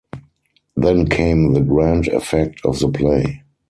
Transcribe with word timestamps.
Then 0.75 1.05
came 1.09 1.53
the 1.53 1.59
grand 1.61 2.07
effect 2.07 2.61
of 2.65 2.79
the 2.79 2.89
play. 2.89 3.43